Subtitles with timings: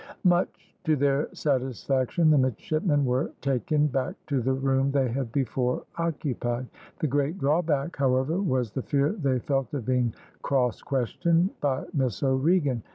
[0.23, 5.83] Much to their satisfaction the midshipmen were taken back to the room they had before
[5.99, 6.65] occupied.
[7.01, 12.23] The great drawback, however, was the fear they felt of being cross questioned by Miss
[12.23, 12.81] O'Regan.